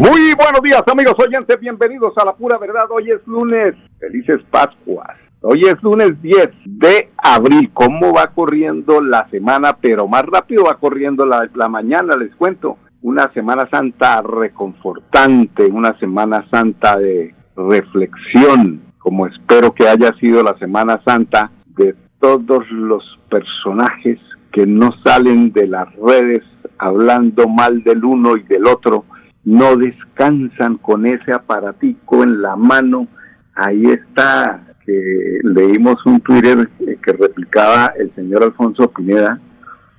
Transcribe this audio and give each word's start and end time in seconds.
Muy 0.00 0.32
buenos 0.32 0.62
días 0.62 0.82
amigos 0.90 1.14
oyentes, 1.18 1.60
bienvenidos 1.60 2.14
a 2.16 2.24
la 2.24 2.32
pura 2.32 2.56
verdad. 2.56 2.84
Hoy 2.88 3.10
es 3.10 3.20
lunes, 3.26 3.74
felices 3.98 4.40
Pascuas. 4.50 5.18
Hoy 5.42 5.60
es 5.66 5.74
lunes 5.82 6.12
10 6.22 6.48
de 6.64 7.10
abril. 7.18 7.70
¿Cómo 7.74 8.14
va 8.14 8.28
corriendo 8.28 9.02
la 9.02 9.28
semana? 9.28 9.76
Pero 9.78 10.08
más 10.08 10.22
rápido 10.22 10.64
va 10.64 10.76
corriendo 10.76 11.26
la, 11.26 11.46
la 11.54 11.68
mañana, 11.68 12.16
les 12.16 12.34
cuento. 12.36 12.78
Una 13.02 13.30
Semana 13.34 13.68
Santa 13.70 14.22
reconfortante, 14.22 15.66
una 15.66 15.92
Semana 15.98 16.46
Santa 16.50 16.96
de 16.96 17.34
reflexión, 17.54 18.80
como 19.00 19.26
espero 19.26 19.74
que 19.74 19.86
haya 19.86 20.14
sido 20.18 20.42
la 20.42 20.56
Semana 20.56 21.02
Santa 21.04 21.50
de 21.76 21.94
todos 22.18 22.66
los 22.70 23.04
personajes 23.28 24.18
que 24.50 24.66
no 24.66 24.92
salen 25.04 25.52
de 25.52 25.66
las 25.66 25.94
redes 25.96 26.42
hablando 26.78 27.48
mal 27.48 27.84
del 27.84 28.02
uno 28.02 28.38
y 28.38 28.42
del 28.44 28.66
otro 28.66 29.04
no 29.44 29.76
descansan 29.76 30.76
con 30.76 31.06
ese 31.06 31.32
aparatico 31.32 32.22
en 32.22 32.42
la 32.42 32.56
mano. 32.56 33.08
Ahí 33.54 33.84
está, 33.84 34.62
que 34.84 35.40
leímos 35.42 36.04
un 36.06 36.20
Twitter 36.20 36.68
que 36.78 37.12
replicaba 37.12 37.92
el 37.98 38.14
señor 38.14 38.44
Alfonso 38.44 38.90
Pineda, 38.90 39.40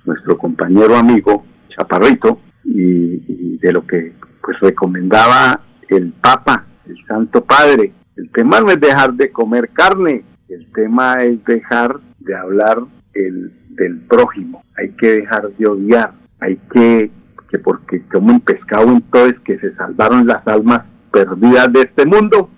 nuestro 0.04 0.38
compañero 0.38 0.96
amigo 0.96 1.44
Chaparrito, 1.68 2.40
y, 2.64 3.58
de 3.58 3.72
lo 3.72 3.86
que 3.86 4.12
pues 4.42 4.58
recomendaba 4.60 5.60
el 5.88 6.12
Papa, 6.14 6.66
el 6.86 6.96
Santo 7.06 7.44
Padre. 7.44 7.92
El 8.16 8.30
tema 8.30 8.60
no 8.60 8.70
es 8.70 8.80
dejar 8.80 9.14
de 9.14 9.30
comer 9.30 9.70
carne, 9.70 10.24
el 10.48 10.66
tema 10.72 11.14
es 11.14 11.44
dejar 11.44 12.00
de 12.18 12.34
hablar 12.34 12.82
el, 13.14 13.52
del 13.70 14.00
prójimo, 14.00 14.64
hay 14.76 14.90
que 14.90 15.20
dejar 15.20 15.50
de 15.52 15.66
odiar, 15.66 16.12
hay 16.40 16.56
que 16.72 17.10
que 17.52 17.58
porque 17.58 18.02
como 18.10 18.32
un 18.32 18.40
pescado 18.40 18.88
entonces 18.88 19.38
que 19.44 19.58
se 19.58 19.74
salvaron 19.76 20.26
las 20.26 20.44
almas 20.48 20.80
perdidas 21.12 21.70
de 21.72 21.82
este 21.82 22.06
mundo. 22.06 22.48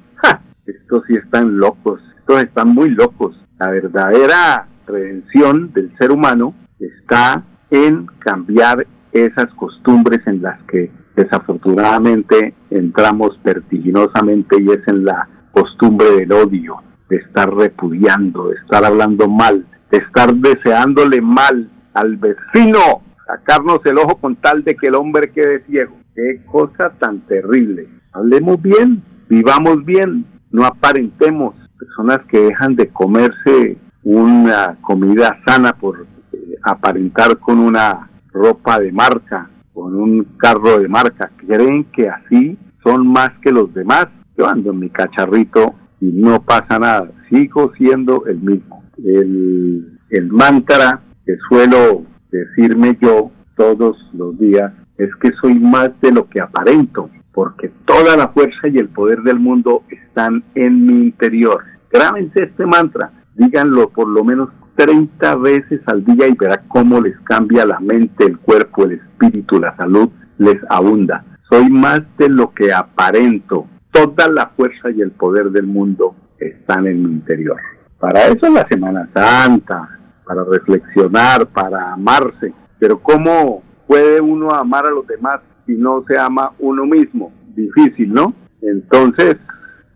Estos 0.67 1.03
sí 1.09 1.17
están 1.17 1.59
locos, 1.59 2.01
estos 2.21 2.45
están 2.45 2.69
muy 2.69 2.91
locos. 2.91 3.37
La 3.59 3.71
verdadera 3.71 4.69
redención 4.87 5.73
del 5.73 5.93
ser 5.99 6.13
humano 6.13 6.55
está 6.79 7.43
en 7.71 8.07
cambiar 8.21 8.87
esas 9.13 9.53
costumbres 9.57 10.21
en 10.27 10.43
las 10.43 10.63
que 10.63 10.91
desafortunadamente 11.17 12.55
entramos 12.71 13.39
vertiginosamente 13.43 14.63
y 14.63 14.71
es 14.71 14.87
en 14.87 15.05
la 15.05 15.29
costumbre 15.53 16.11
del 16.17 16.33
odio, 16.33 16.83
de 17.09 17.17
estar 17.17 17.53
repudiando, 17.53 18.49
de 18.49 18.57
estar 18.57 18.85
hablando 18.85 19.29
mal, 19.29 19.67
de 19.91 19.99
estar 19.99 20.35
deseándole 20.35 21.21
mal 21.21 21.71
al 21.95 22.17
vecino, 22.17 23.03
sacarnos 23.27 23.81
el 23.85 23.99
ojo 23.99 24.17
con 24.17 24.37
tal 24.37 24.65
de 24.65 24.75
que 24.77 24.89
el 24.89 24.95
hombre 24.95 25.31
quede 25.31 25.65
ciego. 25.65 25.97
Qué 26.15 26.43
cosa 26.47 26.91
tan 26.99 27.21
terrible. 27.27 27.89
Hablemos 28.13 28.61
bien, 28.63 29.03
vivamos 29.29 29.85
bien, 29.85 30.27
no 30.51 30.65
aparentemos. 30.65 31.55
Personas 31.79 32.21
que 32.29 32.41
dejan 32.41 32.77
de 32.77 32.89
comerse 32.89 33.77
una 34.05 34.77
comida 34.81 35.39
sana 35.47 35.73
por 35.73 36.07
eh, 36.33 36.37
aparentar 36.63 37.39
con 37.39 37.59
una 37.59 38.09
ropa 38.33 38.79
de 38.79 38.93
marca, 38.93 39.51
con 39.73 39.97
un 39.97 40.25
carro 40.37 40.79
de 40.79 40.89
marca. 40.89 41.31
Creen 41.37 41.85
que 41.85 42.09
así 42.09 42.57
son 42.83 43.07
más 43.07 43.31
que 43.43 43.51
los 43.51 43.73
demás. 43.75 44.07
Yo 44.37 44.47
ando 44.47 44.71
en 44.71 44.79
mi 44.79 44.91
cacharrito 44.91 45.75
y 46.01 46.13
no 46.13 46.43
pasa 46.43 46.79
nada. 46.79 47.11
Sigo 47.31 47.73
siendo 47.77 48.25
el 48.27 48.39
mismo. 48.39 48.85
El, 48.99 49.99
el 50.11 50.29
mantra 50.31 51.01
que 51.27 51.37
suelo 51.49 52.05
decirme 52.39 52.99
yo 53.01 53.31
todos 53.57 53.97
los 54.13 54.39
días 54.39 54.73
es 54.99 55.11
que 55.17 55.31
soy 55.41 55.59
más 55.59 55.91
de 56.01 56.13
lo 56.13 56.29
que 56.29 56.41
aparento, 56.41 57.11
porque 57.33 57.71
toda 57.85 58.17
la 58.17 58.29
fuerza 58.29 58.69
y 58.69 58.79
el 58.79 58.89
poder 58.89 59.23
del 59.23 59.39
mundo 59.39 59.83
están 59.89 60.43
en 60.55 60.87
mi 60.87 61.07
interior. 61.07 61.65
Grábense 61.91 62.45
este 62.45 62.67
mantra, 62.67 63.13
díganlo 63.35 63.89
por 63.91 64.09
lo 64.09 64.25
menos 64.25 64.51
30 64.77 65.37
veces 65.37 65.81
al 65.87 66.05
día 66.05 66.27
y 66.27 66.35
verá 66.35 66.63
cómo 66.67 67.01
les 67.01 67.19
cambia 67.21 67.65
la 67.65 67.79
mente, 67.79 68.25
el 68.27 68.39
cuerpo, 68.39 68.85
el 68.85 68.93
espíritu, 68.93 69.61
la 69.61 69.77
salud, 69.77 70.09
les 70.39 70.59
abunda. 70.69 71.25
Soy 71.49 71.71
más 71.71 72.03
de 72.19 72.29
lo 72.29 72.53
que 72.53 72.73
aparento. 72.73 73.69
Toda 73.93 74.29
la 74.29 74.49
fuerza 74.57 74.91
y 74.91 75.01
el 75.01 75.13
poder 75.13 75.51
del 75.51 75.67
mundo 75.67 76.17
están 76.39 76.87
en 76.89 77.05
mi 77.05 77.13
interior. 77.13 77.61
Para 78.01 78.27
eso 78.27 78.47
es 78.47 78.53
la 78.53 78.67
Semana 78.67 79.09
Santa, 79.15 80.01
para 80.27 80.45
reflexionar, 80.45 81.47
para 81.47 81.93
amarse. 81.93 82.53
Pero 82.79 82.99
¿cómo 83.01 83.63
puede 83.87 84.21
uno 84.21 84.51
amar 84.51 84.87
a 84.87 84.91
los 84.91 85.07
demás 85.07 85.41
si 85.67 85.73
no 85.73 86.05
se 86.07 86.19
ama 86.19 86.53
uno 86.59 86.87
mismo? 86.87 87.33
Difícil, 87.55 88.13
¿no? 88.13 88.35
Entonces, 88.61 89.37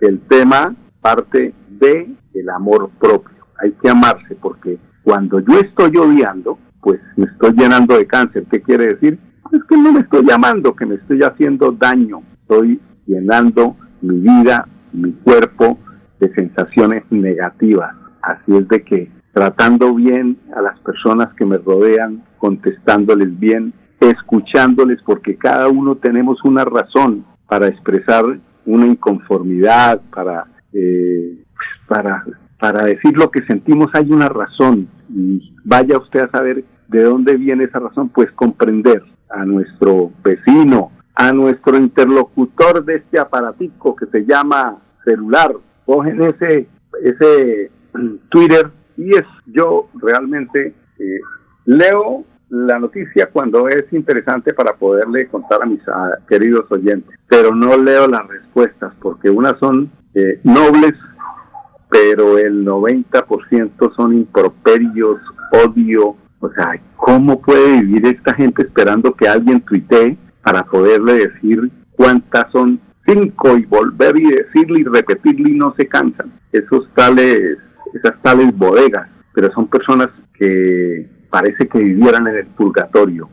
el 0.00 0.20
tema 0.28 0.74
parte 1.00 1.54
de 1.68 2.14
el 2.34 2.48
amor 2.50 2.90
propio. 3.00 3.36
Hay 3.60 3.72
que 3.82 3.90
amarse 3.90 4.36
porque 4.40 4.78
cuando 5.02 5.40
yo 5.40 5.58
estoy 5.60 5.96
odiando, 5.96 6.58
pues 6.80 7.00
me 7.16 7.26
estoy 7.26 7.52
llenando 7.52 7.96
de 7.96 8.06
cáncer. 8.06 8.44
¿Qué 8.50 8.62
quiere 8.62 8.88
decir? 8.88 9.18
Pues 9.42 9.62
que 9.64 9.76
no 9.76 9.92
me 9.92 10.00
estoy 10.00 10.30
amando, 10.30 10.76
que 10.76 10.86
me 10.86 10.96
estoy 10.96 11.22
haciendo 11.22 11.72
daño. 11.72 12.22
Estoy 12.42 12.80
llenando 13.06 13.76
mi 14.02 14.20
vida, 14.20 14.68
mi 14.92 15.12
cuerpo 15.12 15.78
de 16.20 16.32
sensaciones 16.34 17.04
negativas. 17.10 17.94
Así 18.22 18.56
es 18.56 18.68
de 18.68 18.82
que 18.82 19.10
tratando 19.38 19.94
bien 19.94 20.36
a 20.56 20.60
las 20.60 20.80
personas 20.80 21.28
que 21.34 21.44
me 21.44 21.58
rodean, 21.58 22.24
contestándoles 22.38 23.38
bien, 23.38 23.72
escuchándoles, 24.00 25.00
porque 25.06 25.36
cada 25.36 25.68
uno 25.68 25.94
tenemos 25.94 26.42
una 26.42 26.64
razón 26.64 27.24
para 27.46 27.68
expresar 27.68 28.24
una 28.66 28.86
inconformidad, 28.88 30.00
para, 30.12 30.44
eh, 30.72 31.38
para, 31.86 32.24
para 32.58 32.82
decir 32.82 33.16
lo 33.16 33.30
que 33.30 33.44
sentimos, 33.46 33.86
hay 33.92 34.10
una 34.10 34.28
razón. 34.28 34.88
Y 35.08 35.54
vaya 35.64 35.98
usted 35.98 36.22
a 36.22 36.30
saber 36.32 36.64
de 36.88 37.04
dónde 37.04 37.36
viene 37.36 37.62
esa 37.62 37.78
razón, 37.78 38.08
pues 38.08 38.32
comprender 38.32 39.04
a 39.30 39.44
nuestro 39.44 40.10
vecino, 40.24 40.90
a 41.14 41.32
nuestro 41.32 41.76
interlocutor 41.76 42.84
de 42.84 42.96
este 42.96 43.20
aparatico 43.20 43.94
que 43.94 44.06
se 44.06 44.26
llama 44.26 44.78
celular. 45.04 45.52
Cogen 45.86 46.22
ese, 46.22 46.66
ese 47.04 47.70
Twitter 48.30 48.72
y 48.98 49.10
es, 49.16 49.24
yo 49.46 49.88
realmente 49.94 50.74
eh, 50.98 51.20
leo 51.64 52.24
la 52.50 52.78
noticia 52.78 53.28
cuando 53.32 53.68
es 53.68 53.84
interesante 53.92 54.52
para 54.52 54.74
poderle 54.74 55.28
contar 55.28 55.62
a 55.62 55.66
mis 55.66 55.80
queridos 56.28 56.70
oyentes, 56.70 57.16
pero 57.28 57.54
no 57.54 57.76
leo 57.76 58.08
las 58.08 58.26
respuestas 58.26 58.92
porque 59.00 59.30
unas 59.30 59.58
son 59.58 59.90
eh, 60.14 60.40
nobles, 60.42 60.94
pero 61.88 62.38
el 62.38 62.66
90% 62.66 63.94
son 63.94 64.14
improperios, 64.14 65.20
odio. 65.52 66.16
O 66.40 66.50
sea, 66.52 66.80
¿cómo 66.96 67.40
puede 67.40 67.82
vivir 67.82 68.06
esta 68.06 68.34
gente 68.34 68.62
esperando 68.62 69.12
que 69.14 69.28
alguien 69.28 69.60
tuitee 69.60 70.16
para 70.42 70.64
poderle 70.64 71.28
decir 71.28 71.70
cuántas 71.92 72.50
son 72.52 72.80
cinco 73.06 73.56
y 73.56 73.64
volver 73.64 74.16
y 74.16 74.30
decirle 74.30 74.80
y 74.80 74.84
repetirle 74.84 75.50
y 75.50 75.54
no 75.54 75.74
se 75.76 75.86
cansan? 75.86 76.32
Esos 76.52 76.88
tales 76.94 77.58
esas 77.94 78.20
tales 78.22 78.56
bodegas, 78.56 79.08
pero 79.34 79.52
son 79.52 79.68
personas 79.68 80.08
que 80.34 81.08
parece 81.30 81.68
que 81.68 81.78
vivieran 81.78 82.26
en 82.26 82.36
el 82.36 82.46
purgatorio, 82.46 83.28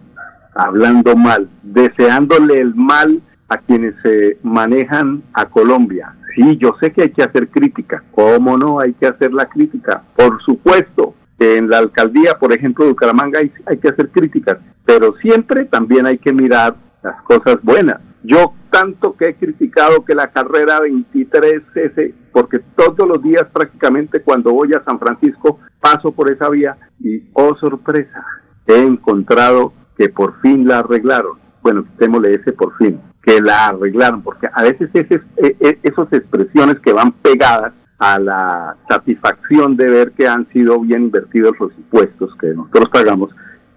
hablando 0.54 1.16
mal, 1.16 1.50
deseándole 1.63 2.57
el 2.57 2.75
mal 2.75 3.22
a 3.50 3.57
quienes 3.57 3.94
se 4.04 4.38
manejan 4.44 5.24
a 5.34 5.46
Colombia. 5.46 6.16
Sí, 6.36 6.57
yo 6.57 6.75
sé 6.81 6.92
que 6.92 7.04
hay 7.04 7.12
que 7.12 7.24
hacer 7.24 7.48
crítica. 7.48 8.04
¿Cómo 8.12 8.57
no 8.57 8.80
hay 8.80 8.94
que 8.94 9.07
hacer 9.07 9.31
la 9.34 9.46
crítica? 9.46 10.04
Por 10.16 10.42
supuesto, 10.42 11.16
en 11.40 11.69
la 11.69 11.78
alcaldía, 11.78 12.38
por 12.40 12.54
ejemplo, 12.54 12.86
de 12.86 12.92
Bucaramanga 12.92 13.40
hay, 13.40 13.51
hay 13.66 13.78
que 13.78 13.90
hacer 13.90 14.10
críticas, 14.10 14.58
pero 14.86 15.16
siempre 15.22 15.66
también 15.66 16.06
hay 16.06 16.18
que 16.18 16.34
mirar 16.34 16.75
las 17.04 17.22
cosas 17.24 17.58
buenas. 17.62 18.00
Yo 18.24 18.54
tanto 18.75 19.16
que 19.16 19.30
he 19.30 19.36
criticado 19.36 20.04
que 20.04 20.13
la 20.13 20.27
carrera 20.27 20.81
23S, 20.81 22.13
porque 22.33 22.60
todos 22.75 23.07
los 23.07 23.24
días 23.24 23.45
prácticamente 23.54 24.22
cuando 24.22 24.51
voy 24.51 24.74
a 24.74 24.83
San 24.83 25.00
Francisco 25.00 25.60
paso 25.80 26.12
por 26.12 26.30
esa 26.30 26.50
vía 26.50 26.75
y, 27.00 27.24
oh 27.31 27.56
sorpresa, 27.56 28.25
he 28.68 28.77
encontrado 28.80 29.72
que 29.98 30.10
por 30.10 30.42
fin 30.42 30.68
la 30.68 30.80
arreglaron. 30.80 31.39
Bueno, 31.62 31.86
quitémosle 31.86 32.33
ese 32.33 32.51
por 32.51 32.75
fin. 32.75 33.00
que 33.24 33.39
la 33.39 33.68
arreglaron, 33.69 34.22
porque 34.22 34.48
a 34.54 34.62
veces 34.63 34.89
esas, 34.94 35.22
e, 35.38 35.56
e, 35.62 35.80
esas 35.81 36.12
expresiones 36.12 36.77
que 36.81 36.92
van 36.92 37.13
pegadas 37.13 37.72
a 37.98 38.19
la 38.19 38.75
satisfacción 38.89 39.77
de 39.77 39.89
ver 39.89 40.12
que 40.12 40.27
han 40.27 40.50
sido 40.50 40.81
bien 40.81 41.04
invertidos 41.04 41.54
los 41.62 41.72
impuestos 41.77 42.36
que 42.42 42.48
nosotros 42.48 42.89
pagamos, 42.92 43.30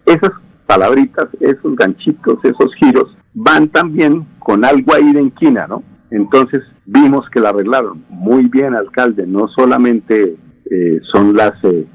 esas 0.04 0.32
palabritas, 0.68 1.28
esos 1.40 1.74
ganchitos, 1.76 2.38
esos 2.44 2.74
giros, 2.74 3.16
van 3.32 3.68
también 3.68 4.26
con 4.38 4.66
algo 4.66 4.94
ahí 4.94 5.14
de 5.14 5.22
inquina, 5.22 5.66
¿no? 5.66 5.82
Entonces 6.10 6.62
vimos 6.84 7.28
que 7.30 7.40
la 7.40 7.48
arreglaron. 7.48 8.04
Muy 8.10 8.48
bien, 8.48 8.74
alcalde, 8.74 9.26
no 9.26 9.48
solamente 9.48 10.36
eh, 10.70 11.00
son 11.10 11.34
las 11.34 11.52
eh, 11.64 11.86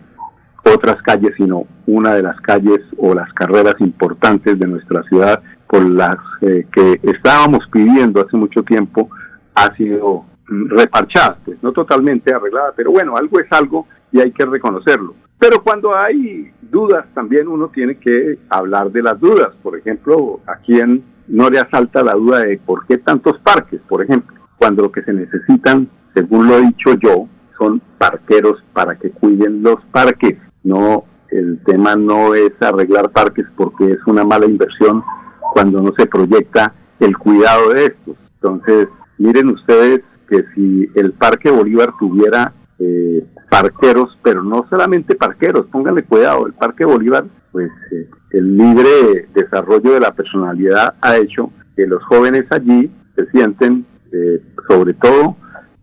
otras 0.65 0.99
calles, 1.03 1.33
sino 1.37 1.67
una 1.85 2.15
de 2.15 2.23
las 2.23 2.41
calles 2.41 2.79
o 2.97 3.13
las 3.13 3.31
carreras 3.33 3.75
importantes 3.79 4.57
de 4.57 4.67
nuestra 4.67 5.03
ciudad 5.03 5.43
por 5.67 5.87
las 5.87 6.17
eh, 6.41 6.65
que 6.73 6.99
estábamos 7.03 7.59
pidiendo 7.71 8.25
hace 8.25 8.35
mucho 8.37 8.63
tiempo, 8.63 9.09
ha 9.53 9.75
sido 9.75 10.25
reparchada, 10.47 11.37
pues 11.45 11.61
no 11.61 11.71
totalmente 11.71 12.33
arreglada, 12.33 12.73
pero 12.75 12.91
bueno, 12.91 13.15
algo 13.17 13.39
es 13.39 13.51
algo 13.51 13.85
y 14.11 14.19
hay 14.19 14.31
que 14.31 14.45
reconocerlo. 14.45 15.13
Pero 15.43 15.61
cuando 15.61 15.93
hay 15.93 16.53
dudas, 16.61 17.05
también 17.13 17.49
uno 17.49 17.67
tiene 17.67 17.97
que 17.97 18.39
hablar 18.47 18.89
de 18.93 19.01
las 19.01 19.19
dudas. 19.19 19.49
Por 19.61 19.77
ejemplo, 19.77 20.39
a 20.47 20.55
quien 20.55 21.03
no 21.27 21.49
le 21.49 21.59
asalta 21.59 22.01
la 22.01 22.13
duda 22.13 22.45
de 22.45 22.57
por 22.59 22.85
qué 22.85 22.97
tantos 22.97 23.39
parques, 23.39 23.81
por 23.89 24.01
ejemplo, 24.01 24.37
cuando 24.57 24.83
lo 24.83 24.91
que 24.93 25.03
se 25.03 25.11
necesitan, 25.11 25.89
según 26.13 26.47
lo 26.47 26.55
he 26.55 26.61
dicho 26.61 26.93
yo, 26.93 27.27
son 27.57 27.81
parqueros 27.97 28.63
para 28.71 28.97
que 28.97 29.09
cuiden 29.09 29.61
los 29.63 29.83
parques. 29.91 30.37
No, 30.63 31.03
el 31.27 31.59
tema 31.65 31.97
no 31.97 32.35
es 32.35 32.53
arreglar 32.61 33.09
parques 33.09 33.45
porque 33.57 33.91
es 33.91 33.99
una 34.07 34.23
mala 34.23 34.45
inversión 34.45 35.03
cuando 35.51 35.81
no 35.81 35.91
se 35.97 36.05
proyecta 36.05 36.73
el 37.01 37.17
cuidado 37.17 37.73
de 37.73 37.87
estos. 37.87 38.15
Entonces, 38.35 38.87
miren 39.17 39.49
ustedes 39.49 40.03
que 40.29 40.45
si 40.55 40.87
el 40.95 41.11
Parque 41.11 41.51
Bolívar 41.51 41.91
tuviera 41.99 42.53
eh, 42.79 43.25
parqueros, 43.49 44.17
pero 44.23 44.43
no 44.43 44.65
solamente 44.69 45.15
parqueros, 45.15 45.67
pónganle 45.67 46.03
cuidado, 46.03 46.47
el 46.47 46.53
Parque 46.53 46.85
Bolívar, 46.85 47.25
pues 47.51 47.71
eh, 47.91 48.09
el 48.31 48.57
libre 48.57 49.29
desarrollo 49.33 49.93
de 49.93 49.99
la 49.99 50.11
personalidad 50.11 50.95
ha 51.01 51.17
hecho 51.17 51.51
que 51.75 51.85
los 51.85 52.03
jóvenes 52.05 52.45
allí 52.49 52.91
se 53.15 53.25
sienten, 53.31 53.85
eh, 54.11 54.41
sobre 54.67 54.93
todo, 54.93 55.37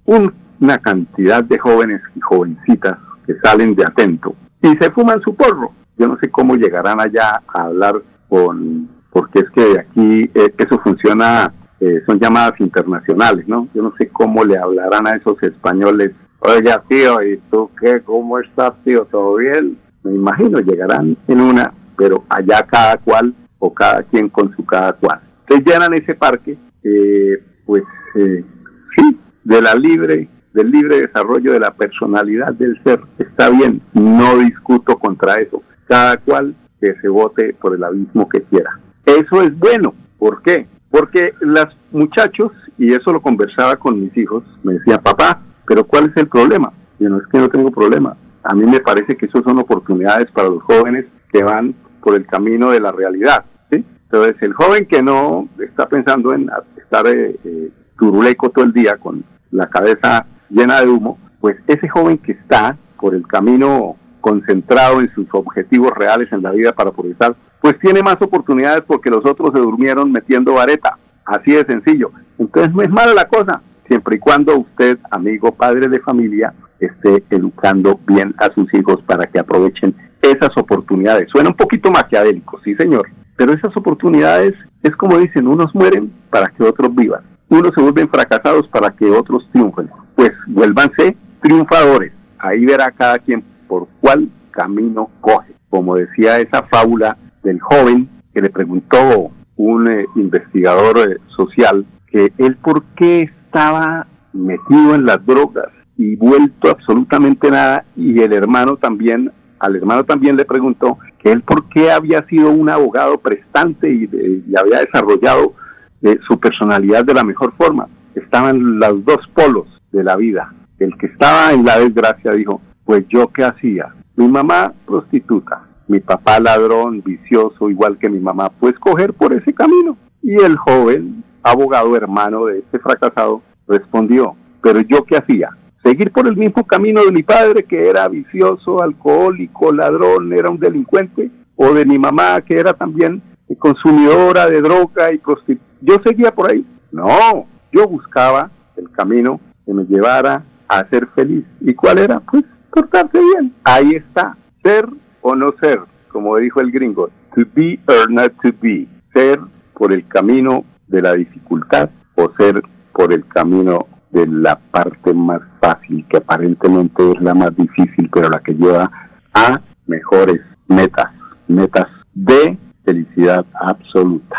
una 0.07 0.79
cantidad 0.79 1.45
de 1.45 1.59
jóvenes 1.59 2.01
y 2.15 2.21
jovencitas 2.21 2.99
que 3.27 3.37
salen 3.43 3.75
de 3.75 3.85
atento 3.85 4.35
y 4.63 4.69
se 4.77 4.91
fuman 4.91 5.21
su 5.23 5.35
porro. 5.35 5.73
Yo 5.97 6.09
no 6.09 6.19
sé 6.19 6.31
cómo 6.31 6.57
llegarán 6.57 7.01
allá 7.01 7.43
a 7.47 7.63
hablar 7.65 8.03
con, 8.29 8.89
porque 9.11 9.41
es 9.41 9.51
que 9.51 9.79
aquí 9.79 10.31
eh, 10.35 10.55
eso 10.57 10.79
funciona, 10.81 11.53
eh, 11.81 12.03
son 12.07 12.19
llamadas 12.19 12.59
internacionales, 12.61 13.47
¿no? 13.47 13.69
Yo 13.75 13.83
no 13.83 13.95
sé 13.99 14.09
cómo 14.09 14.45
le 14.45 14.59
hablarán 14.59 15.07
a 15.07 15.13
esos 15.13 15.43
españoles. 15.43 16.13
Oiga, 16.43 16.83
tío, 16.89 17.23
¿y 17.23 17.37
tú 17.51 17.71
qué? 17.79 18.01
¿Cómo 18.03 18.39
estás, 18.39 18.73
tío? 18.83 19.05
¿Todo 19.11 19.37
bien? 19.37 19.79
Me 20.03 20.15
imagino, 20.15 20.59
llegarán 20.61 21.15
en 21.29 21.41
una, 21.41 21.75
pero 21.99 22.25
allá 22.31 22.67
cada 22.67 22.97
cual 22.97 23.35
o 23.59 23.75
cada 23.75 24.03
quien 24.05 24.31
con 24.31 24.55
su 24.57 24.65
cada 24.65 24.95
cual. 24.95 25.21
Entonces 25.41 25.67
llenan 25.67 25.93
ese 25.93 26.15
parque, 26.15 26.57
eh, 26.83 27.45
pues 27.67 27.83
sí, 28.15 29.21
de 29.45 29.61
la 29.61 29.75
libre 29.75 30.29
del 30.55 30.71
libre 30.71 31.01
desarrollo 31.03 31.53
de 31.53 31.61
la 31.61 31.75
personalidad 31.75 32.53
del 32.55 32.81
ser. 32.85 33.01
Está 33.19 33.51
bien, 33.51 33.83
no 33.93 34.39
discuto 34.39 34.99
contra 34.99 35.37
eso. 35.37 35.63
Cada 35.87 36.17
cual 36.17 36.55
que 36.81 36.95
se 37.03 37.09
vote 37.09 37.55
por 37.61 37.75
el 37.75 37.85
abismo 37.85 38.29
que 38.29 38.43
quiera. 38.45 38.81
Eso 39.05 39.43
es 39.43 39.57
bueno. 39.59 39.95
¿Por 40.19 40.43
qué? 40.43 40.67
Porque 40.91 41.35
los 41.41 41.67
muchachos, 41.93 42.53
y 42.79 42.93
eso 42.93 43.13
lo 43.13 43.21
conversaba 43.21 43.77
con 43.77 44.01
mis 44.01 44.17
hijos, 44.17 44.43
me 44.63 44.75
decían, 44.75 45.01
papá, 45.03 45.41
pero 45.71 45.85
¿cuál 45.85 46.07
es 46.07 46.17
el 46.17 46.27
problema? 46.27 46.73
Y 46.99 47.05
no 47.05 47.19
es 47.19 47.29
que 47.29 47.39
no 47.39 47.49
tengo 47.49 47.71
problema. 47.71 48.17
A 48.43 48.57
mí 48.57 48.67
me 48.67 48.81
parece 48.81 49.17
que 49.17 49.27
eso 49.27 49.41
son 49.41 49.57
oportunidades 49.61 50.29
para 50.33 50.49
los 50.49 50.61
jóvenes 50.65 51.07
que 51.33 51.45
van 51.45 51.77
por 52.03 52.17
el 52.17 52.27
camino 52.27 52.73
de 52.73 52.81
la 52.81 52.91
realidad. 52.91 53.45
¿sí? 53.71 53.85
Entonces, 54.03 54.35
el 54.41 54.53
joven 54.53 54.87
que 54.87 55.01
no 55.01 55.49
está 55.61 55.89
pensando 55.89 56.35
en 56.35 56.51
estar 56.77 57.07
eh, 57.07 57.39
eh, 57.45 57.71
turuleco 57.97 58.51
todo 58.51 58.65
el 58.65 58.73
día 58.73 58.97
con 58.97 59.23
la 59.53 59.69
cabeza 59.69 60.27
llena 60.49 60.81
de 60.81 60.89
humo, 60.89 61.21
pues 61.41 61.57
ese 61.69 61.89
joven 61.89 62.19
que 62.19 62.33
está 62.33 62.77
por 63.01 63.15
el 63.15 63.25
camino 63.29 63.95
concentrado 64.21 65.01
en 65.01 65.15
sus 65.15 65.29
objetivos 65.31 65.93
reales 65.93 66.33
en 66.33 66.43
la 66.43 66.51
vida 66.51 66.73
para 66.73 66.91
progresar, 66.91 67.37
pues 67.61 67.79
tiene 67.79 68.03
más 68.03 68.17
oportunidades 68.21 68.83
porque 68.89 69.09
los 69.09 69.25
otros 69.25 69.53
se 69.55 69.61
durmieron 69.61 70.11
metiendo 70.11 70.55
vareta. 70.55 70.99
Así 71.25 71.53
de 71.53 71.65
sencillo. 71.65 72.11
Entonces 72.41 72.75
no 72.75 72.83
es 72.83 72.91
mala 72.91 73.15
la 73.15 73.29
cosa, 73.29 73.63
siempre 73.91 74.17
y 74.17 74.19
cuando 74.21 74.57
usted, 74.57 74.99
amigo, 75.11 75.53
padre 75.53 75.89
de 75.89 75.99
familia, 76.01 76.55
esté 76.79 77.25
educando 77.29 77.99
bien 78.07 78.33
a 78.39 78.53
sus 78.55 78.73
hijos 78.73 79.03
para 79.05 79.27
que 79.27 79.41
aprovechen 79.41 79.95
esas 80.23 80.57
oportunidades. 80.57 81.29
Suena 81.31 81.49
un 81.49 81.57
poquito 81.57 81.91
maquiavélico, 81.91 82.61
sí 82.63 82.77
señor, 82.77 83.09
pero 83.37 83.53
esas 83.53 83.77
oportunidades 83.77 84.55
es 84.85 84.95
como 84.95 85.19
dicen, 85.19 85.49
unos 85.49 85.75
mueren 85.75 86.13
para 86.31 86.47
que 86.47 86.63
otros 86.63 86.95
vivan, 86.95 87.23
unos 87.49 87.73
se 87.75 87.83
vuelven 87.83 88.09
fracasados 88.09 88.69
para 88.69 88.91
que 88.91 89.11
otros 89.11 89.49
triunfen 89.53 89.91
pues 90.21 90.33
vuélvanse 90.49 91.17
triunfadores. 91.41 92.13
Ahí 92.39 92.67
verá 92.67 92.91
cada 92.91 93.19
quien 93.19 93.43
por 93.67 93.89
cuál 94.03 94.29
camino 94.51 95.09
coge. 95.23 95.55
Como 95.71 95.97
decía 95.97 96.39
esa 96.41 96.63
fábula 96.65 97.17
del 97.43 97.59
joven 97.59 98.07
que 98.35 98.43
le 98.43 98.51
preguntó 98.51 99.31
un 99.57 99.91
eh, 99.91 100.05
investigador 100.17 100.99
eh, 100.99 101.17
social 101.35 101.87
que 102.09 102.35
él 102.37 102.57
por 102.57 102.83
qué 102.97 103.31
estaba 103.51 104.07
metido 104.33 104.95
en 104.95 105.05
las 105.05 105.25
drogas 105.27 105.69
y 105.97 106.15
vuelto 106.17 106.71
absolutamente 106.71 107.51
nada 107.51 107.85
y 107.97 108.21
el 108.21 108.33
hermano 108.33 108.77
también 108.77 109.33
al 109.59 109.77
hermano 109.77 110.05
también 110.05 110.37
le 110.37 110.45
preguntó 110.45 110.99
que 111.19 111.33
él 111.33 111.43
por 111.43 111.69
qué 111.69 111.91
había 111.91 112.25
sido 112.29 112.51
un 112.51 112.71
abogado 112.71 113.19
prestante 113.19 113.93
y, 113.93 114.09
y 114.49 114.55
había 114.57 114.79
desarrollado 114.79 115.55
eh, 116.03 116.19
su 116.27 116.39
personalidad 116.39 117.05
de 117.05 117.13
la 117.13 117.25
mejor 117.25 117.53
forma. 117.59 117.87
Estaban 118.15 118.79
los 118.79 119.05
dos 119.05 119.19
polos, 119.35 119.67
de 119.93 120.05
la 120.05 120.17
vida. 120.17 120.55
El 120.79 120.97
que 120.97 121.07
estaba 121.07 121.53
en 121.53 121.65
la 121.65 121.79
desgracia 121.79 122.33
dijo, 122.33 122.61
pues 122.85 123.05
yo 123.09 123.29
qué 123.29 123.45
hacía. 123.45 123.95
Mi 124.17 124.29
mamá 124.29 124.73
prostituta, 124.87 125.63
mi 125.89 126.01
papá 126.01 126.41
ladrón, 126.41 127.03
vicioso, 127.05 127.69
igual 127.69 127.99
que 127.99 128.09
mi 128.09 128.21
mamá, 128.21 128.51
pues 128.59 128.79
coger 128.79 129.13
por 129.13 129.35
ese 129.35 129.53
camino. 129.53 129.97
Y 130.23 130.35
el 130.43 130.57
joven, 130.57 131.25
abogado 131.43 131.97
hermano 131.97 132.47
de 132.47 132.59
este 132.61 132.79
fracasado, 132.79 133.43
respondió, 133.67 134.35
pero 134.63 134.81
yo 134.81 135.05
qué 135.05 135.17
hacía. 135.17 135.51
Seguir 135.83 136.13
por 136.13 136.27
el 136.27 136.37
mismo 136.37 136.67
camino 136.67 137.03
de 137.05 137.13
mi 137.13 137.23
padre, 137.23 137.65
que 137.65 137.89
era 137.89 138.07
vicioso, 138.09 138.83
alcohólico, 138.83 139.73
ladrón, 139.73 140.33
era 140.33 140.51
un 140.51 140.59
delincuente, 140.59 141.31
o 141.57 141.73
de 141.73 141.87
mi 141.87 141.99
mamá, 141.99 142.41
que 142.43 142.55
era 142.55 142.75
también 142.75 143.23
consumidora 143.59 144.47
de 144.47 144.61
droga 144.61 145.13
y 145.13 145.19
prostituta. 145.19 145.67
Yo 145.81 145.97
seguía 146.05 146.35
por 146.35 146.51
ahí. 146.51 146.65
No, 146.93 147.47
yo 147.73 147.87
buscaba 147.87 148.51
el 148.77 148.91
camino 148.91 149.41
me 149.73 149.85
llevara 149.85 150.45
a 150.69 150.89
ser 150.89 151.07
feliz. 151.15 151.45
¿Y 151.61 151.75
cuál 151.75 151.99
era? 151.99 152.21
Pues 152.21 152.45
portarse 152.71 153.19
bien. 153.19 153.55
Ahí 153.65 153.93
está, 153.93 154.37
ser 154.63 154.89
o 155.21 155.35
no 155.35 155.53
ser, 155.61 155.81
como 156.09 156.37
dijo 156.39 156.61
el 156.61 156.71
gringo, 156.71 157.11
to 157.35 157.43
be 157.55 157.79
or 157.87 158.11
not 158.11 158.33
to 158.43 158.51
be, 158.61 158.87
ser 159.13 159.41
por 159.75 159.93
el 159.93 160.07
camino 160.09 160.65
de 160.91 161.03
la 161.03 161.15
dificultad 161.15 161.91
o 162.17 162.31
ser 162.39 162.63
por 162.93 163.13
el 163.13 163.27
camino 163.29 163.87
de 164.11 164.27
la 164.27 164.59
parte 164.59 165.15
más 165.15 165.41
fácil, 165.61 166.05
que 166.09 166.19
aparentemente 166.19 167.13
es 167.13 167.21
la 167.23 167.35
más 167.35 167.55
difícil, 167.57 168.11
pero 168.13 168.29
la 168.29 168.41
que 168.41 168.55
lleva 168.55 168.91
a 169.33 169.61
mejores 169.87 170.41
metas, 170.69 171.13
metas 171.49 171.87
de 172.15 172.59
felicidad 172.85 173.47
absoluta. 173.55 174.37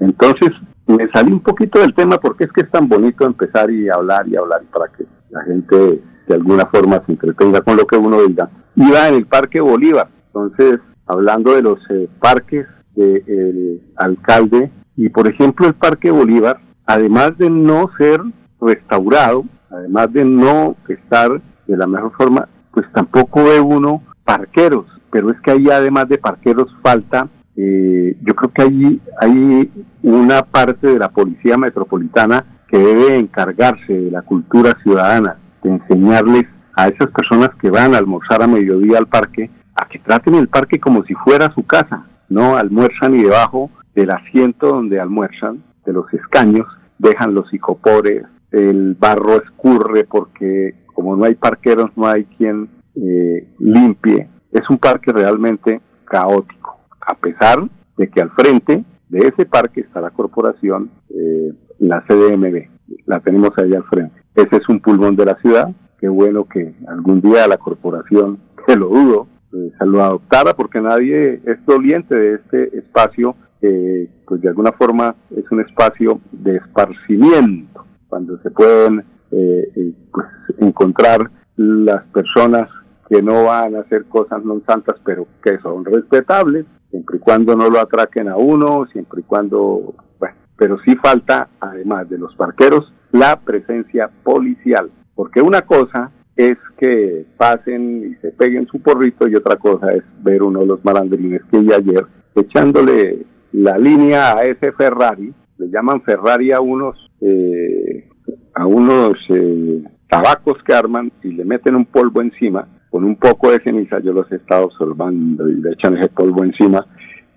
Entonces, 0.00 0.50
me 0.86 1.08
salí 1.12 1.32
un 1.32 1.40
poquito 1.40 1.80
del 1.80 1.94
tema 1.94 2.18
porque 2.18 2.44
es 2.44 2.52
que 2.52 2.62
es 2.62 2.70
tan 2.70 2.88
bonito 2.88 3.24
empezar 3.24 3.70
y 3.70 3.88
hablar 3.88 4.28
y 4.28 4.36
hablar 4.36 4.62
para 4.72 4.92
que 4.92 5.06
la 5.30 5.42
gente 5.44 6.02
de 6.26 6.34
alguna 6.34 6.66
forma 6.66 7.02
se 7.06 7.12
entretenga 7.12 7.62
con 7.62 7.76
lo 7.76 7.86
que 7.86 7.96
uno 7.96 8.22
diga. 8.22 8.50
Iba 8.76 9.08
en 9.08 9.14
el 9.14 9.26
Parque 9.26 9.60
Bolívar, 9.60 10.08
entonces 10.26 10.80
hablando 11.06 11.54
de 11.54 11.62
los 11.62 11.78
eh, 11.90 12.08
parques 12.20 12.66
del 12.94 13.80
alcalde 13.96 14.70
y 14.96 15.08
por 15.08 15.28
ejemplo 15.28 15.66
el 15.66 15.74
Parque 15.74 16.10
Bolívar, 16.10 16.60
además 16.86 17.36
de 17.38 17.50
no 17.50 17.90
ser 17.98 18.20
restaurado, 18.60 19.44
además 19.70 20.12
de 20.12 20.24
no 20.24 20.76
estar 20.88 21.40
de 21.66 21.76
la 21.76 21.86
mejor 21.86 22.12
forma, 22.16 22.48
pues 22.70 22.86
tampoco 22.92 23.44
ve 23.44 23.60
uno 23.60 24.02
parqueros, 24.24 24.86
pero 25.10 25.30
es 25.30 25.40
que 25.40 25.52
ahí 25.52 25.70
además 25.70 26.08
de 26.08 26.18
parqueros 26.18 26.68
falta 26.82 27.28
eh, 27.56 28.16
yo 28.22 28.34
creo 28.34 28.52
que 28.52 28.62
allí 28.62 29.00
hay 29.20 29.70
una 30.02 30.42
parte 30.42 30.88
de 30.88 30.98
la 30.98 31.08
Policía 31.10 31.56
Metropolitana 31.56 32.44
que 32.68 32.78
debe 32.78 33.16
encargarse 33.16 33.92
de 33.92 34.10
la 34.10 34.22
cultura 34.22 34.76
ciudadana, 34.82 35.38
de 35.62 35.70
enseñarles 35.70 36.44
a 36.74 36.88
esas 36.88 37.08
personas 37.10 37.50
que 37.60 37.70
van 37.70 37.94
a 37.94 37.98
almorzar 37.98 38.42
a 38.42 38.48
mediodía 38.48 38.98
al 38.98 39.06
parque, 39.06 39.50
a 39.76 39.86
que 39.86 40.00
traten 40.00 40.34
el 40.34 40.48
parque 40.48 40.80
como 40.80 41.04
si 41.04 41.14
fuera 41.14 41.52
su 41.54 41.64
casa, 41.64 42.04
no 42.28 42.56
almuerzan 42.56 43.14
y 43.14 43.22
debajo 43.22 43.70
del 43.94 44.10
asiento 44.10 44.68
donde 44.68 45.00
almuerzan 45.00 45.62
de 45.84 45.92
los 45.92 46.12
escaños, 46.12 46.66
dejan 46.98 47.34
los 47.34 47.48
psicopores, 47.50 48.24
el 48.50 48.94
barro 48.94 49.42
escurre 49.42 50.04
porque 50.04 50.74
como 50.94 51.16
no 51.16 51.24
hay 51.24 51.34
parqueros, 51.34 51.90
no 51.96 52.06
hay 52.06 52.24
quien 52.24 52.68
eh, 52.94 53.48
limpie. 53.58 54.28
Es 54.52 54.70
un 54.70 54.78
parque 54.78 55.12
realmente 55.12 55.80
caótico, 56.04 56.78
a 57.00 57.14
pesar 57.16 57.68
de 57.96 58.08
que 58.08 58.20
al 58.20 58.30
frente 58.30 58.84
de 59.08 59.18
ese 59.18 59.44
parque 59.46 59.80
está 59.80 60.00
la 60.00 60.10
corporación, 60.10 60.90
eh, 61.10 61.52
la 61.80 62.02
CDMB, 62.06 62.68
la 63.06 63.20
tenemos 63.20 63.50
ahí 63.58 63.74
al 63.74 63.84
frente. 63.84 64.22
Ese 64.34 64.56
es 64.56 64.68
un 64.68 64.80
pulmón 64.80 65.16
de 65.16 65.26
la 65.26 65.34
ciudad, 65.36 65.74
qué 65.98 66.08
bueno 66.08 66.44
que 66.44 66.74
algún 66.88 67.20
día 67.20 67.48
la 67.48 67.58
corporación, 67.58 68.38
que 68.66 68.76
lo 68.76 68.88
dudo, 68.88 69.26
eh, 69.52 69.72
se 69.78 69.86
lo 69.86 70.02
adoptara 70.02 70.54
porque 70.54 70.80
nadie 70.80 71.40
es 71.44 71.64
doliente 71.66 72.16
de 72.16 72.34
este 72.34 72.78
espacio, 72.78 73.36
pues 73.60 74.40
de 74.42 74.48
alguna 74.48 74.72
forma 74.72 75.14
es 75.34 75.44
un 75.50 75.60
espacio 75.60 76.20
de 76.32 76.56
esparcimiento, 76.56 77.84
cuando 78.08 78.38
se 78.42 78.50
pueden 78.50 79.04
eh, 79.30 79.92
pues, 80.12 80.26
encontrar 80.58 81.30
las 81.56 82.04
personas 82.06 82.68
que 83.08 83.22
no 83.22 83.44
van 83.44 83.76
a 83.76 83.80
hacer 83.80 84.04
cosas 84.06 84.44
no 84.44 84.60
santas, 84.66 84.96
pero 85.04 85.26
que 85.42 85.58
son 85.58 85.84
respetables, 85.84 86.66
siempre 86.90 87.16
y 87.16 87.20
cuando 87.20 87.56
no 87.56 87.68
lo 87.68 87.80
atraquen 87.80 88.28
a 88.28 88.36
uno, 88.36 88.86
siempre 88.92 89.20
y 89.20 89.24
cuando, 89.24 89.94
bueno, 90.18 90.34
pero 90.56 90.78
sí 90.84 90.96
falta, 90.96 91.48
además 91.60 92.08
de 92.08 92.18
los 92.18 92.34
parqueros, 92.34 92.92
la 93.12 93.36
presencia 93.40 94.10
policial, 94.22 94.90
porque 95.14 95.40
una 95.40 95.62
cosa 95.62 96.10
es 96.36 96.56
que 96.76 97.26
pasen 97.36 98.12
y 98.12 98.14
se 98.20 98.32
peguen 98.32 98.66
su 98.66 98.80
porrito 98.80 99.28
y 99.28 99.36
otra 99.36 99.56
cosa 99.56 99.92
es 99.92 100.02
ver 100.22 100.42
uno 100.42 100.60
de 100.60 100.66
los 100.66 100.84
malandrines 100.84 101.42
que 101.50 101.60
vi 101.60 101.72
ayer 101.72 102.04
echándole 102.34 103.24
la 103.54 103.78
línea 103.78 104.36
a 104.36 104.42
ese 104.42 104.72
Ferrari, 104.72 105.32
le 105.58 105.68
llaman 105.68 106.02
Ferrari 106.02 106.50
a 106.50 106.60
unos 106.60 106.96
eh, 107.20 108.08
a 108.52 108.66
unos 108.66 109.14
eh, 109.28 109.82
tabacos 110.08 110.60
que 110.64 110.74
arman 110.74 111.12
y 111.22 111.28
le 111.28 111.44
meten 111.44 111.76
un 111.76 111.84
polvo 111.84 112.20
encima, 112.20 112.66
con 112.90 113.04
un 113.04 113.14
poco 113.14 113.52
de 113.52 113.60
ceniza, 113.60 114.00
yo 114.00 114.12
los 114.12 114.30
he 114.32 114.36
estado 114.36 114.66
observando 114.66 115.48
y 115.48 115.54
le 115.54 115.72
echan 115.72 115.96
ese 115.96 116.08
polvo 116.08 116.42
encima 116.42 116.84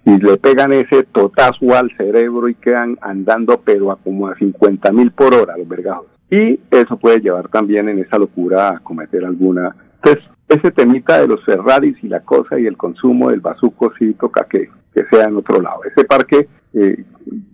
y 0.05 0.17
le 0.19 0.37
pegan 0.37 0.71
ese 0.73 1.03
totazo 1.03 1.75
al 1.75 1.95
cerebro 1.95 2.49
y 2.49 2.55
quedan 2.55 2.97
andando 3.01 3.61
pero 3.63 3.91
a 3.91 3.97
como 3.97 4.27
a 4.27 4.35
50 4.35 4.91
mil 4.93 5.11
por 5.11 5.35
hora 5.35 5.55
los 5.55 5.67
vergados. 5.67 6.07
Y 6.31 6.59
eso 6.71 6.97
puede 6.97 7.19
llevar 7.19 7.47
también 7.49 7.89
en 7.89 7.99
esa 7.99 8.17
locura 8.17 8.69
a 8.69 8.79
cometer 8.79 9.23
alguna... 9.23 9.75
Entonces, 10.01 10.23
ese 10.49 10.71
temita 10.71 11.19
de 11.19 11.27
los 11.27 11.43
Ferraris 11.43 11.97
y 12.01 12.07
la 12.07 12.21
cosa 12.21 12.59
y 12.59 12.65
el 12.65 12.77
consumo 12.77 13.29
del 13.29 13.41
bazuco 13.41 13.91
sí 13.99 14.13
toca 14.13 14.47
que, 14.49 14.69
que 14.97 15.05
sea 15.15 15.25
en 15.25 15.37
otro 15.37 15.61
lado. 15.61 15.81
Ese 15.83 16.05
parque 16.05 16.47
eh, 16.73 17.05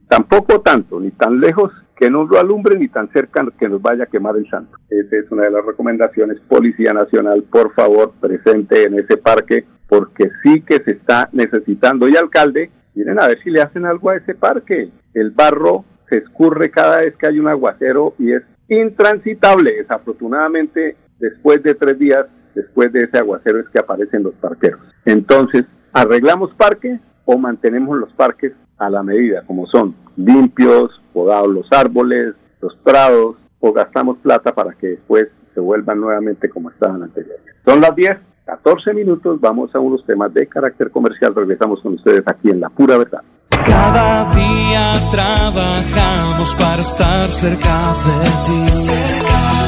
tampoco 0.07 0.61
tanto, 0.61 0.99
ni 0.99 1.11
tan 1.11 1.41
lejos 1.41 1.73
que 1.97 2.09
no 2.09 2.23
lo 2.23 2.39
alumbre 2.39 2.77
ni 2.77 2.87
tan 2.87 3.11
cerca 3.11 3.45
que 3.59 3.67
nos 3.67 3.81
vaya 3.81 4.05
a 4.05 4.07
quemar 4.07 4.37
el 4.37 4.49
santo. 4.49 4.77
Esa 4.89 5.17
es 5.17 5.29
una 5.29 5.43
de 5.43 5.51
las 5.51 5.65
recomendaciones. 5.65 6.39
Policía 6.47 6.93
Nacional, 6.93 7.43
por 7.43 7.73
favor, 7.73 8.13
presente 8.19 8.83
en 8.83 8.93
ese 8.95 9.17
parque, 9.17 9.65
porque 9.89 10.31
sí 10.41 10.61
que 10.61 10.81
se 10.83 10.91
está 10.91 11.29
necesitando. 11.33 12.07
Y 12.07 12.15
alcalde, 12.15 12.71
miren 12.95 13.21
a 13.21 13.27
ver 13.27 13.39
si 13.43 13.51
le 13.51 13.61
hacen 13.61 13.85
algo 13.85 14.09
a 14.09 14.15
ese 14.15 14.35
parque. 14.35 14.89
El 15.13 15.31
barro 15.31 15.83
se 16.09 16.19
escurre 16.19 16.71
cada 16.71 16.99
vez 16.99 17.15
que 17.17 17.27
hay 17.27 17.39
un 17.39 17.49
aguacero 17.49 18.15
y 18.19 18.31
es 18.31 18.43
intransitable. 18.69 19.73
Desafortunadamente, 19.79 20.95
después 21.19 21.61
de 21.61 21.75
tres 21.75 21.99
días, 21.99 22.25
después 22.55 22.93
de 22.93 23.01
ese 23.01 23.17
aguacero 23.17 23.59
es 23.59 23.67
que 23.67 23.79
aparecen 23.79 24.23
los 24.23 24.33
parqueros. 24.35 24.79
Entonces, 25.05 25.65
¿arreglamos 25.91 26.53
parques 26.55 26.99
o 27.25 27.37
mantenemos 27.37 27.97
los 27.97 28.11
parques 28.13 28.53
a 28.77 28.89
la 28.89 29.03
medida, 29.03 29.43
como 29.45 29.65
son 29.67 29.95
limpios, 30.17 31.01
podados 31.13 31.49
los 31.49 31.67
árboles, 31.71 32.35
los 32.61 32.75
prados, 32.77 33.35
o 33.59 33.71
gastamos 33.71 34.17
plata 34.17 34.53
para 34.53 34.73
que 34.73 34.87
después 34.87 35.27
se 35.53 35.59
vuelvan 35.59 36.01
nuevamente 36.01 36.49
como 36.49 36.69
estaban 36.69 37.01
anteriormente. 37.03 37.53
Son 37.65 37.79
las 37.79 37.95
10, 37.95 38.17
14 38.45 38.93
minutos, 38.93 39.39
vamos 39.39 39.73
a 39.73 39.79
unos 39.79 40.05
temas 40.05 40.33
de 40.33 40.47
carácter 40.47 40.91
comercial, 40.91 41.33
regresamos 41.33 41.81
con 41.81 41.93
ustedes 41.93 42.23
aquí 42.25 42.49
en 42.49 42.59
La 42.59 42.69
Pura 42.69 42.97
Verdad. 42.97 43.21
Cada 43.65 44.29
día 44.31 44.93
trabajamos 45.11 46.53
para 46.55 46.81
estar 46.81 47.29
cerca 47.29 47.93
de 48.03 48.25
ti. 48.45 48.65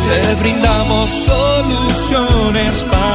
Te 0.05 0.41
brindamos 0.41 1.09
soluciones 1.09 2.83
para 2.83 3.14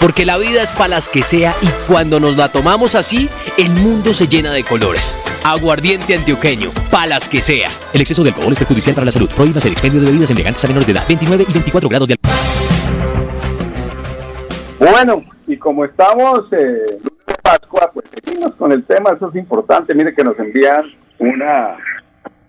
Porque 0.00 0.26
la 0.26 0.36
vida 0.36 0.62
es 0.62 0.72
para 0.72 0.88
las 0.88 1.08
que 1.08 1.22
sea 1.22 1.54
y 1.62 1.68
cuando 1.90 2.20
nos 2.20 2.36
la 2.36 2.48
tomamos 2.48 2.94
así, 2.94 3.28
el 3.56 3.70
mundo 3.70 4.12
se 4.12 4.28
llena 4.28 4.52
de 4.52 4.62
colores. 4.62 5.22
Aguardiente 5.44 6.14
antioqueño, 6.14 6.70
palas 6.90 7.28
que 7.28 7.40
sea. 7.40 7.70
El 7.92 8.02
exceso 8.02 8.22
de 8.22 8.30
alcohol 8.30 8.52
es 8.52 8.58
perjudicial 8.58 8.94
para 8.94 9.06
la 9.06 9.12
salud. 9.12 9.30
Prohíbas 9.34 9.64
el 9.64 9.72
expendio 9.72 10.00
de 10.00 10.06
bebidas 10.06 10.30
elegantes 10.30 10.64
a 10.64 10.68
menores 10.68 10.86
de 10.86 10.92
edad. 10.92 11.04
29 11.08 11.46
y 11.48 11.52
24 11.52 11.88
grados 11.88 12.08
de 12.08 12.14
alcohol. 12.14 12.36
Bueno, 14.78 15.24
y 15.46 15.56
como 15.56 15.84
estamos 15.84 16.52
eh, 16.52 16.98
de 17.26 17.34
Pascua, 17.42 17.90
pues 17.94 18.06
seguimos 18.14 18.54
con 18.56 18.72
el 18.72 18.84
tema, 18.84 19.10
eso 19.16 19.30
es 19.30 19.36
importante. 19.36 19.94
Mire 19.94 20.14
que 20.14 20.24
nos 20.24 20.38
envían 20.38 20.84
una, 21.18 21.76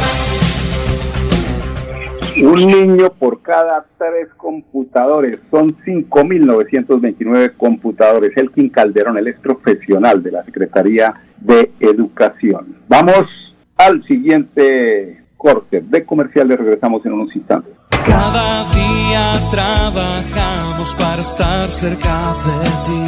Un 2.40 2.54
niño 2.54 3.10
por 3.18 3.42
cada 3.42 3.84
tres 3.98 4.28
computadores, 4.36 5.40
son 5.50 5.76
5.929 5.84 7.56
computadores. 7.56 8.34
Elkin 8.36 8.70
Calderón, 8.70 9.18
el 9.18 9.26
ex 9.26 9.40
profesional 9.40 10.22
de 10.22 10.30
la 10.30 10.44
Secretaría 10.44 11.12
de 11.38 11.72
Educación. 11.80 12.76
Vamos 12.88 13.26
al 13.76 14.04
siguiente 14.04 15.20
corte 15.40 15.80
de 15.80 16.04
comerciales, 16.04 16.58
regresamos 16.58 17.04
en 17.06 17.12
unos 17.12 17.34
instantes. 17.34 17.72
Cada 18.06 18.64
día 18.70 19.32
trabajamos 19.50 20.94
para 20.94 21.20
estar 21.20 21.68
cerca 21.68 22.34
de 22.44 22.60
ti. 22.86 23.00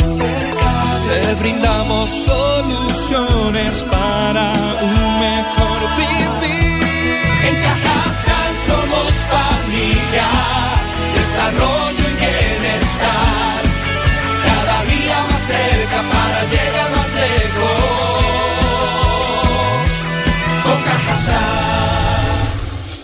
Te 1.09 1.35
brindamos 1.42 2.09
soluciones 2.09 3.85
para 3.85 4.53
un 4.83 5.21
mejor 5.21 5.81
vivir. 5.97 7.21
En 7.49 7.55
Cajasal 7.62 8.53
somos 8.68 9.12
familia, 9.37 10.29
desarrollo 11.14 12.05
y 12.12 12.14
bienestar. 12.16 13.62
Cada 14.49 14.77
día 14.85 15.18
más 15.31 15.42
cerca 15.42 15.99
para 16.12 16.40
llegar 16.53 16.88
más 16.97 17.11
lejos. 17.25 18.23
Con 20.64 20.79
Cajasal. 20.83 21.72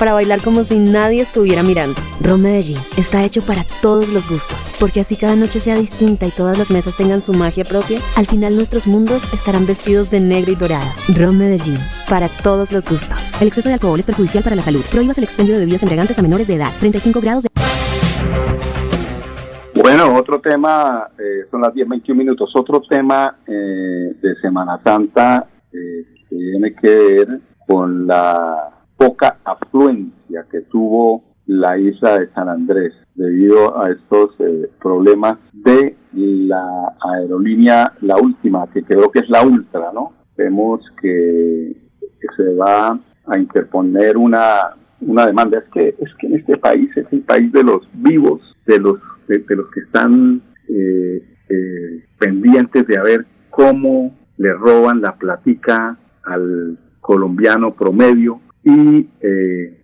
para 0.00 0.14
bailar 0.14 0.40
como 0.40 0.64
si 0.64 0.78
nadie 0.78 1.20
estuviera 1.20 1.62
mirando. 1.62 1.94
Ron 2.26 2.40
Medellín 2.40 2.78
está 2.96 3.22
hecho 3.22 3.42
para 3.42 3.60
todos 3.82 4.10
los 4.14 4.30
gustos, 4.30 4.74
porque 4.80 5.00
así 5.00 5.14
cada 5.14 5.36
noche 5.36 5.60
sea 5.60 5.76
distinta 5.76 6.26
y 6.26 6.30
todas 6.30 6.56
las 6.56 6.70
mesas 6.70 6.96
tengan 6.96 7.20
su 7.20 7.34
magia 7.34 7.64
propia, 7.64 7.98
al 8.16 8.24
final 8.24 8.56
nuestros 8.56 8.86
mundos 8.86 9.30
estarán 9.34 9.66
vestidos 9.66 10.10
de 10.10 10.20
negro 10.20 10.52
y 10.52 10.54
dorado. 10.54 10.86
Ron 11.14 11.36
Medellín, 11.36 11.76
para 12.08 12.28
todos 12.42 12.72
los 12.72 12.86
gustos. 12.86 13.38
El 13.42 13.48
exceso 13.48 13.68
de 13.68 13.74
alcohol 13.74 14.00
es 14.00 14.06
perjudicial 14.06 14.42
para 14.42 14.56
la 14.56 14.62
salud. 14.62 14.82
Prohíbas 14.90 15.18
el 15.18 15.24
expendio 15.24 15.52
de 15.52 15.60
bebidas 15.60 15.82
embriagantes 15.82 16.18
a 16.18 16.22
menores 16.22 16.48
de 16.48 16.54
edad. 16.54 16.70
35 16.80 17.20
grados 17.20 17.44
de... 17.44 17.50
Bueno, 19.82 20.16
otro 20.16 20.40
tema, 20.40 21.10
eh, 21.18 21.44
son 21.50 21.60
las 21.60 21.74
10.21 21.74 22.14
minutos, 22.14 22.50
otro 22.54 22.80
tema 22.88 23.36
eh, 23.46 24.14
de 24.18 24.34
Semana 24.40 24.80
Santa 24.82 25.46
eh, 25.70 26.06
que 26.28 26.36
tiene 26.36 26.74
que 26.74 26.88
ver 26.88 27.40
con 27.66 28.06
la 28.06 28.79
poca 29.00 29.38
afluencia 29.44 30.44
que 30.50 30.60
tuvo 30.60 31.24
la 31.46 31.78
isla 31.78 32.18
de 32.18 32.28
San 32.34 32.50
Andrés 32.50 32.92
debido 33.14 33.82
a 33.82 33.90
estos 33.90 34.32
eh, 34.40 34.68
problemas 34.78 35.38
de 35.54 35.96
la 36.12 36.94
aerolínea, 37.00 37.94
la 38.02 38.16
última, 38.18 38.68
que 38.70 38.82
creo 38.82 39.10
que 39.10 39.20
es 39.20 39.30
la 39.30 39.42
Ultra, 39.42 39.90
¿no? 39.94 40.12
Vemos 40.36 40.82
que, 41.00 41.74
se 42.36 42.54
va 42.54 43.00
a 43.26 43.38
interponer 43.38 44.18
una, 44.18 44.76
una 45.00 45.26
demanda. 45.26 45.58
Es 45.58 45.72
que, 45.72 45.88
es 45.98 46.14
que 46.18 46.26
en 46.26 46.34
este 46.34 46.58
país 46.58 46.90
es 46.94 47.06
el 47.10 47.22
país 47.22 47.50
de 47.52 47.64
los 47.64 47.88
vivos, 47.94 48.42
de 48.66 48.78
los, 48.78 48.98
de, 49.26 49.38
de 49.38 49.56
los 49.56 49.70
que 49.70 49.80
están 49.80 50.42
eh, 50.68 51.24
eh, 51.48 52.04
pendientes 52.18 52.86
de 52.86 52.98
a 52.98 53.02
ver 53.02 53.24
cómo 53.48 54.14
le 54.36 54.52
roban 54.52 55.00
la 55.00 55.16
platica 55.16 55.96
al 56.22 56.78
colombiano 57.00 57.74
promedio 57.74 58.40
y 58.64 59.08
eh, 59.20 59.82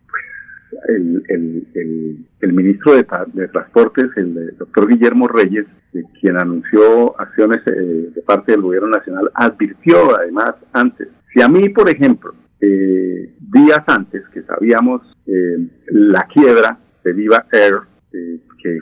el, 0.88 1.22
el, 1.28 1.66
el, 1.74 2.16
el, 2.40 2.52
ministro 2.52 2.92
de, 2.94 3.06
de, 3.32 3.48
Transportes, 3.48 4.10
el 4.16 4.56
doctor 4.58 4.88
Guillermo 4.88 5.28
Reyes, 5.28 5.66
eh, 5.94 6.02
quien 6.20 6.36
anunció 6.36 7.18
acciones 7.20 7.60
eh, 7.66 8.10
de 8.14 8.22
parte 8.22 8.52
del 8.52 8.62
gobierno 8.62 8.88
nacional, 8.88 9.30
advirtió 9.34 10.16
además 10.16 10.54
antes, 10.72 11.08
si 11.36 11.42
a 11.42 11.48
mí, 11.48 11.68
por 11.68 11.88
ejemplo, 11.90 12.34
eh, 12.62 13.34
días 13.38 13.82
antes 13.86 14.22
que 14.32 14.42
sabíamos 14.44 15.02
eh, 15.26 15.68
la 15.88 16.26
quiebra 16.32 16.78
de 17.04 17.12
Viva 17.12 17.44
Air, 17.52 17.74
eh, 18.14 18.40
que, 18.62 18.78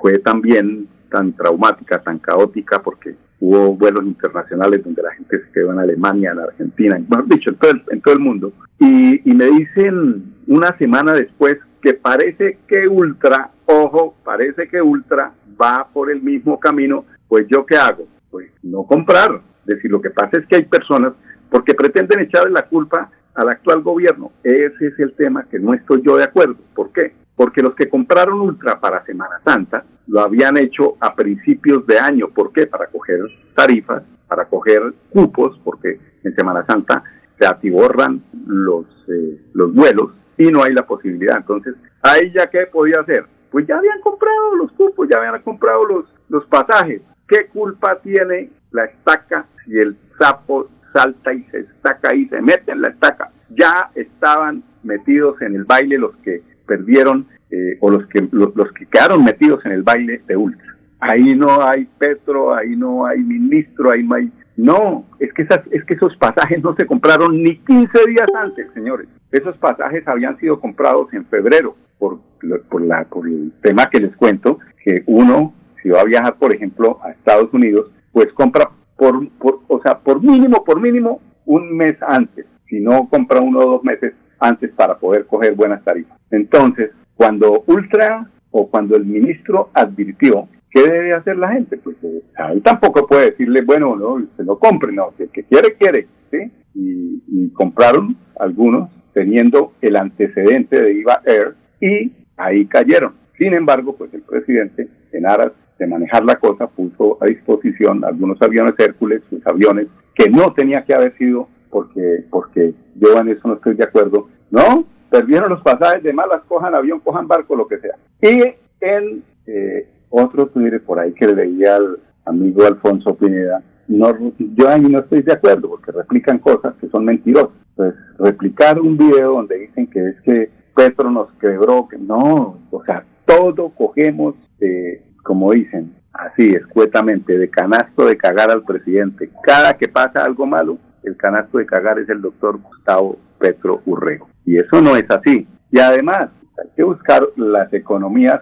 fue 0.00 0.18
también 0.18 0.88
tan 1.12 1.32
traumática, 1.34 2.02
tan 2.02 2.18
caótica, 2.18 2.82
porque 2.82 3.14
hubo 3.40 3.76
vuelos 3.76 4.04
internacionales 4.04 4.82
donde 4.82 5.02
la 5.02 5.12
gente 5.12 5.44
se 5.44 5.52
quedó 5.52 5.72
en 5.72 5.80
Alemania, 5.80 6.32
en 6.32 6.40
Argentina, 6.40 6.96
en, 6.96 7.06
dicho, 7.26 7.50
en 7.50 7.56
todo, 7.56 7.70
el, 7.70 7.82
en 7.90 8.00
todo 8.00 8.14
el 8.14 8.20
mundo. 8.20 8.52
Y, 8.78 9.30
y 9.30 9.34
me 9.34 9.44
dicen 9.46 10.34
una 10.46 10.76
semana 10.78 11.12
después 11.12 11.58
que 11.82 11.94
parece 11.94 12.58
que 12.66 12.88
Ultra, 12.88 13.50
ojo, 13.66 14.16
parece 14.24 14.68
que 14.68 14.80
Ultra 14.80 15.32
va 15.60 15.88
por 15.92 16.10
el 16.10 16.22
mismo 16.22 16.58
camino, 16.58 17.04
pues 17.28 17.46
yo 17.48 17.66
qué 17.66 17.76
hago? 17.76 18.06
Pues 18.30 18.50
no 18.62 18.84
comprar. 18.84 19.40
Es 19.66 19.76
decir, 19.76 19.90
lo 19.90 20.00
que 20.00 20.10
pasa 20.10 20.38
es 20.38 20.46
que 20.46 20.56
hay 20.56 20.64
personas 20.64 21.12
porque 21.50 21.74
pretenden 21.74 22.20
echarle 22.20 22.50
la 22.50 22.66
culpa 22.66 23.10
al 23.34 23.48
actual 23.48 23.82
gobierno. 23.82 24.32
Ese 24.42 24.86
es 24.86 24.98
el 24.98 25.12
tema 25.14 25.44
que 25.50 25.58
no 25.58 25.74
estoy 25.74 26.02
yo 26.02 26.16
de 26.16 26.24
acuerdo. 26.24 26.56
¿Por 26.74 26.92
qué? 26.92 27.14
Porque 27.36 27.62
los 27.62 27.74
que 27.74 27.88
compraron 27.88 28.40
Ultra 28.40 28.80
para 28.80 29.04
Semana 29.04 29.40
Santa 29.44 29.84
lo 30.06 30.20
habían 30.20 30.56
hecho 30.56 30.96
a 31.00 31.14
principios 31.14 31.86
de 31.86 31.98
año. 31.98 32.28
¿Por 32.28 32.52
qué? 32.52 32.66
Para 32.66 32.86
coger 32.86 33.20
tarifas, 33.54 34.02
para 34.28 34.46
coger 34.46 34.94
cupos, 35.10 35.58
porque 35.64 35.98
en 36.24 36.34
Semana 36.34 36.64
Santa 36.66 37.02
se 37.38 37.46
atiborran 37.46 38.22
los, 38.46 38.86
eh, 39.08 39.40
los 39.54 39.72
vuelos 39.74 40.12
y 40.36 40.46
no 40.46 40.62
hay 40.62 40.72
la 40.72 40.86
posibilidad. 40.86 41.36
Entonces, 41.36 41.74
ahí 42.02 42.32
ya 42.34 42.48
qué 42.48 42.66
podía 42.66 43.00
hacer? 43.00 43.26
Pues 43.50 43.66
ya 43.66 43.76
habían 43.76 44.00
comprado 44.00 44.56
los 44.56 44.72
cupos, 44.72 45.08
ya 45.08 45.18
habían 45.18 45.40
comprado 45.42 45.84
los, 45.84 46.04
los 46.28 46.44
pasajes. 46.46 47.02
¿Qué 47.28 47.46
culpa 47.46 48.00
tiene 48.02 48.50
la 48.70 48.84
estaca 48.84 49.46
si 49.64 49.78
el 49.78 49.96
sapo 50.18 50.68
salta 50.92 51.32
y 51.32 51.42
se 51.44 51.60
estaca 51.60 52.14
y 52.14 52.26
se 52.28 52.40
mete 52.40 52.72
en 52.72 52.82
la 52.82 52.88
estaca. 52.88 53.30
Ya 53.50 53.90
estaban 53.94 54.62
metidos 54.82 55.40
en 55.42 55.54
el 55.54 55.64
baile 55.64 55.98
los 55.98 56.14
que 56.18 56.42
perdieron 56.66 57.26
eh, 57.50 57.76
o 57.80 57.90
los 57.90 58.06
que, 58.06 58.26
los, 58.30 58.72
que 58.72 58.86
quedaron 58.86 59.24
metidos 59.24 59.64
en 59.66 59.72
el 59.72 59.82
baile 59.82 60.22
de 60.26 60.36
Ultra. 60.36 60.76
Ahí 61.00 61.34
no 61.34 61.62
hay 61.62 61.86
Petro, 61.98 62.54
ahí 62.54 62.76
no 62.76 63.04
hay 63.04 63.18
ministro, 63.18 63.90
ahí 63.90 64.02
no 64.02 64.14
hay... 64.14 64.32
No, 64.56 65.06
es 65.18 65.32
que, 65.32 65.42
esas, 65.42 65.60
es 65.70 65.84
que 65.84 65.94
esos 65.94 66.16
pasajes 66.16 66.62
no 66.62 66.74
se 66.76 66.86
compraron 66.86 67.42
ni 67.42 67.56
15 67.58 68.06
días 68.06 68.26
antes, 68.34 68.66
señores. 68.74 69.08
Esos 69.30 69.56
pasajes 69.58 70.06
habían 70.06 70.38
sido 70.38 70.60
comprados 70.60 71.12
en 71.12 71.24
febrero 71.26 71.74
por, 71.98 72.20
por, 72.68 72.82
la, 72.82 73.04
por 73.04 73.26
el 73.26 73.52
tema 73.62 73.88
que 73.90 74.00
les 74.00 74.14
cuento, 74.16 74.58
que 74.84 75.02
uno, 75.06 75.54
si 75.82 75.88
va 75.88 76.00
a 76.00 76.04
viajar, 76.04 76.36
por 76.36 76.54
ejemplo, 76.54 77.00
a 77.02 77.10
Estados 77.10 77.52
Unidos, 77.52 77.90
pues 78.12 78.32
compra 78.34 78.70
por, 78.96 79.28
por, 79.38 79.60
o 79.68 79.80
sea, 79.82 79.98
por 79.98 80.22
mínimo, 80.22 80.64
por 80.64 80.80
mínimo, 80.80 81.20
un 81.44 81.76
mes 81.76 81.96
antes, 82.06 82.46
si 82.68 82.80
no 82.80 83.08
compra 83.08 83.40
uno 83.40 83.60
o 83.60 83.70
dos 83.72 83.84
meses 83.84 84.14
antes 84.42 84.70
para 84.72 84.98
poder 84.98 85.26
coger 85.26 85.54
buenas 85.54 85.82
tarifas. 85.84 86.18
Entonces, 86.30 86.90
cuando 87.14 87.64
Ultra 87.66 88.28
o 88.50 88.68
cuando 88.68 88.96
el 88.96 89.06
ministro 89.06 89.70
advirtió 89.72 90.48
¿qué 90.72 90.82
debe 90.82 91.12
hacer 91.12 91.36
la 91.36 91.52
gente? 91.52 91.76
Pues 91.76 91.96
eh, 92.02 92.22
él 92.52 92.62
tampoco 92.62 93.06
puede 93.06 93.30
decirle, 93.30 93.62
bueno, 93.62 93.94
no, 93.94 94.26
se 94.36 94.44
lo 94.44 94.58
compre, 94.58 94.92
no, 94.92 95.12
el 95.18 95.28
que 95.28 95.44
quiere, 95.44 95.74
quiere, 95.74 96.06
¿sí? 96.30 96.50
Y, 96.74 97.22
y, 97.28 97.50
compraron 97.50 98.16
algunos 98.40 98.90
teniendo 99.12 99.74
el 99.82 99.96
antecedente 99.96 100.80
de 100.80 100.94
IVA 100.94 101.20
Air 101.26 101.54
y 101.80 102.12
ahí 102.38 102.64
cayeron. 102.64 103.12
Sin 103.38 103.52
embargo, 103.52 103.94
pues 103.96 104.12
el 104.14 104.22
presidente, 104.22 104.88
en 105.12 105.26
aras 105.26 105.52
de 105.78 105.86
manejar 105.86 106.24
la 106.24 106.36
cosa, 106.36 106.66
puso 106.66 107.18
a 107.20 107.26
disposición 107.26 108.04
algunos 108.04 108.40
aviones 108.40 108.74
Hércules, 108.78 109.22
sus 109.28 109.46
aviones, 109.46 109.88
que 110.14 110.30
no 110.30 110.54
tenía 110.54 110.84
que 110.84 110.94
haber 110.94 111.16
sido, 111.18 111.48
porque, 111.72 112.24
porque 112.30 112.74
yo 112.96 113.18
en 113.18 113.30
eso 113.30 113.48
no 113.48 113.54
estoy 113.54 113.74
de 113.74 113.84
acuerdo. 113.84 114.28
No, 114.50 114.84
perdieron 115.10 115.48
los 115.50 115.62
pasajes 115.62 116.02
de 116.02 116.12
malas, 116.12 116.42
cojan 116.46 116.74
avión, 116.74 117.00
cojan 117.00 117.26
barco, 117.26 117.56
lo 117.56 117.66
que 117.66 117.78
sea. 117.78 117.96
Y 118.20 118.42
en 118.80 119.24
eh, 119.46 119.88
otro 120.10 120.46
Twitter 120.48 120.82
por 120.82 121.00
ahí 121.00 121.12
que 121.12 121.26
le 121.26 121.46
leía 121.46 121.76
al 121.76 121.98
amigo 122.26 122.64
Alfonso 122.66 123.16
Pineda, 123.16 123.62
no, 123.88 124.12
yo 124.38 124.68
ahí 124.68 124.82
no 124.82 125.00
estoy 125.00 125.22
de 125.22 125.32
acuerdo, 125.32 125.70
porque 125.70 125.92
replican 125.92 126.38
cosas 126.38 126.74
que 126.80 126.88
son 126.88 127.06
mentirosas. 127.06 127.56
Pues 127.74 127.94
replicar 128.18 128.78
un 128.78 128.98
video 128.98 129.32
donde 129.32 129.58
dicen 129.58 129.86
que 129.86 130.10
es 130.10 130.20
que 130.20 130.50
Petro 130.76 131.10
nos 131.10 131.32
quebró, 131.40 131.88
que 131.88 131.96
no, 131.96 132.58
o 132.70 132.84
sea, 132.84 133.04
todo 133.24 133.70
cogemos 133.70 134.34
eh, 134.60 135.02
como 135.22 135.52
dicen, 135.52 135.94
así 136.12 136.50
escuetamente, 136.50 137.38
de 137.38 137.48
canasto 137.48 138.06
de 138.06 138.16
cagar 138.16 138.50
al 138.50 138.62
presidente. 138.62 139.30
Cada 139.42 139.74
que 139.74 139.88
pasa 139.88 140.24
algo 140.24 140.46
malo, 140.46 140.78
el 141.04 141.16
canasto 141.16 141.58
de 141.58 141.66
cagar 141.66 141.98
es 141.98 142.08
el 142.08 142.20
doctor 142.20 142.58
Gustavo 142.58 143.18
Petro 143.38 143.82
Urrego. 143.86 144.28
Y 144.44 144.58
eso 144.58 144.80
no 144.80 144.96
es 144.96 145.08
así. 145.10 145.46
Y 145.70 145.78
además, 145.78 146.30
hay 146.58 146.68
que 146.76 146.82
buscar 146.82 147.22
las 147.36 147.72
economías 147.72 148.40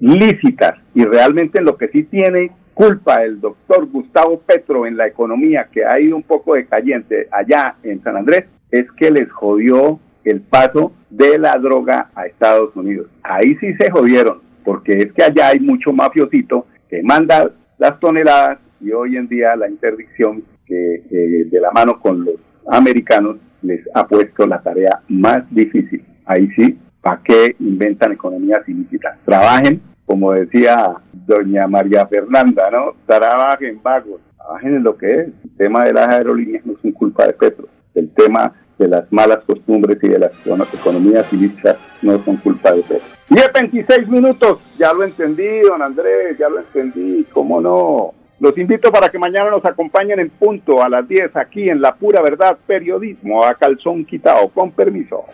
lícitas 0.00 0.74
y 0.94 1.04
realmente 1.04 1.60
lo 1.62 1.76
que 1.76 1.88
sí 1.88 2.04
tiene 2.04 2.52
culpa 2.74 3.22
el 3.22 3.40
doctor 3.40 3.86
Gustavo 3.86 4.40
Petro 4.40 4.86
en 4.86 4.96
la 4.96 5.06
economía 5.06 5.68
que 5.70 5.84
ha 5.84 5.98
ido 6.00 6.16
un 6.16 6.22
poco 6.22 6.54
decayente 6.54 7.28
allá 7.30 7.76
en 7.82 8.02
San 8.02 8.16
Andrés 8.16 8.44
es 8.70 8.90
que 8.92 9.10
les 9.10 9.30
jodió 9.30 10.00
el 10.24 10.40
paso 10.40 10.92
de 11.10 11.38
la 11.38 11.54
droga 11.58 12.10
a 12.14 12.26
Estados 12.26 12.74
Unidos. 12.76 13.08
Ahí 13.22 13.56
sí 13.60 13.74
se 13.74 13.90
jodieron 13.90 14.40
porque 14.64 14.92
es 14.92 15.12
que 15.12 15.24
allá 15.24 15.48
hay 15.48 15.60
mucho 15.60 15.92
mafiosito 15.92 16.66
que 16.88 17.02
manda 17.02 17.50
las 17.78 17.98
toneladas 17.98 18.58
y 18.80 18.92
hoy 18.92 19.16
en 19.16 19.28
día 19.28 19.56
la 19.56 19.68
interdicción 19.68 20.42
eh, 20.74 21.44
de 21.50 21.60
la 21.60 21.70
mano 21.70 22.00
con 22.00 22.24
los 22.24 22.36
americanos 22.68 23.36
les 23.62 23.80
ha 23.94 24.06
puesto 24.06 24.46
la 24.46 24.60
tarea 24.60 25.02
más 25.08 25.42
difícil. 25.50 26.04
Ahí 26.24 26.48
sí, 26.56 26.78
¿para 27.00 27.20
qué 27.22 27.56
inventan 27.58 28.12
economías 28.12 28.68
ilícitas? 28.68 29.18
Trabajen, 29.24 29.80
como 30.04 30.32
decía 30.32 30.94
doña 31.12 31.66
María 31.66 32.06
Fernanda, 32.06 32.70
¿no? 32.70 32.96
Trabajen 33.06 33.80
vagos, 33.82 34.20
trabajen 34.36 34.76
en 34.76 34.82
lo 34.82 34.96
que 34.96 35.12
es. 35.12 35.26
El 35.44 35.56
tema 35.56 35.84
de 35.84 35.92
las 35.92 36.08
aerolíneas 36.08 36.66
no 36.66 36.72
es 36.72 36.78
un 36.82 36.92
culpa 36.92 37.26
de 37.26 37.32
Petro. 37.34 37.68
El 37.94 38.10
tema 38.10 38.52
de 38.78 38.88
las 38.88 39.12
malas 39.12 39.38
costumbres 39.46 39.98
y 40.02 40.08
de 40.08 40.18
las 40.18 40.32
economías 40.72 41.32
ilícitas 41.32 41.76
no 42.00 42.18
son 42.24 42.36
culpa 42.38 42.72
de 42.72 42.82
Petro. 42.82 43.08
10, 43.28 43.50
26 43.54 44.08
minutos, 44.08 44.58
ya 44.78 44.92
lo 44.92 45.04
entendí, 45.04 45.60
don 45.60 45.80
Andrés, 45.80 46.36
ya 46.38 46.48
lo 46.48 46.58
entendí, 46.58 47.24
cómo 47.32 47.60
no. 47.60 48.14
Los 48.42 48.58
invito 48.58 48.90
para 48.90 49.08
que 49.08 49.20
mañana 49.20 49.50
nos 49.50 49.64
acompañen 49.64 50.18
en 50.18 50.28
punto 50.28 50.82
a 50.82 50.88
las 50.88 51.06
10 51.06 51.36
aquí 51.36 51.70
en 51.70 51.80
La 51.80 51.94
Pura 51.94 52.20
Verdad 52.20 52.58
Periodismo 52.66 53.44
a 53.44 53.54
calzón 53.54 54.04
quitado. 54.04 54.48
Con 54.48 54.72
permiso. 54.72 55.26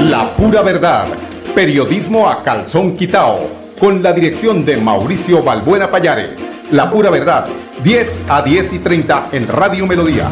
La 0.00 0.34
Pura 0.36 0.60
Verdad 0.60 1.06
Periodismo 1.54 2.28
a 2.28 2.42
calzón 2.42 2.94
quitado. 2.94 3.38
Con 3.80 4.02
la 4.02 4.12
dirección 4.12 4.66
de 4.66 4.76
Mauricio 4.76 5.42
Balbuena 5.42 5.90
Payares. 5.90 6.36
La 6.72 6.90
Pura 6.90 7.08
Verdad, 7.08 7.46
10 7.82 8.26
a 8.28 8.42
10 8.42 8.74
y 8.74 8.78
30 8.80 9.28
en 9.32 9.48
Radio 9.48 9.86
Melodía. 9.86 10.28